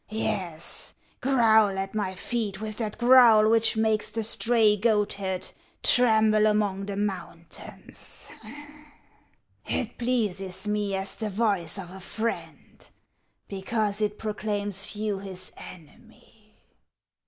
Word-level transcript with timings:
Yes, 0.09 0.95
growl 1.21 1.77
at 1.77 1.93
my 1.93 2.15
feet 2.15 2.59
with 2.59 2.77
that 2.77 2.97
growl 2.97 3.47
which 3.47 3.77
makes 3.77 4.09
the 4.09 4.23
stray 4.23 4.75
goatherd 4.75 5.47
tremble 5.83 6.47
among 6.47 6.87
the 6.87 6.95
mountains; 6.95 8.31
it 9.63 9.99
pleases 9.99 10.67
me 10.67 10.95
as 10.95 11.15
the 11.17 11.29
voice 11.29 11.77
of 11.77 11.91
a 11.91 11.99
friend, 11.99 12.89
because 13.47 14.01
it 14.01 14.17
proclaims 14.17 14.95
you 14.95 15.19
his 15.19 15.51
enemy. 15.55 16.57